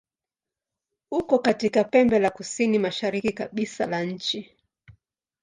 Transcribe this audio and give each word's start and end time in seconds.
Uko 1.11 1.39
katika 1.39 1.83
pembe 1.83 2.19
la 2.19 2.29
kusini-mashariki 2.29 3.33
kabisa 3.33 3.85
la 3.87 4.03
nchi. 4.03 4.51